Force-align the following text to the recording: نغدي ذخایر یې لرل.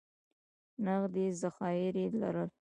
نغدي 0.85 1.25
ذخایر 1.41 1.93
یې 2.01 2.07
لرل. 2.21 2.49